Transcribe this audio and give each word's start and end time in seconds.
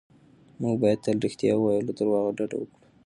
موږ 0.61 0.75
باید 0.81 1.03
تل 1.05 1.17
رښتیا 1.25 1.53
ووایو 1.55 1.81
او 1.81 1.85
له 1.87 1.93
درواغو 1.97 2.35
ډډه 2.37 2.55
وکړو. 2.59 2.85